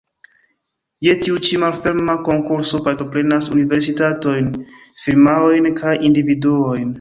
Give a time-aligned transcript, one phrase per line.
[1.07, 4.49] Je tiu ĉi malferma konkurso partoprenas universitatojn,
[5.05, 6.89] firmaojn kaj individuojn.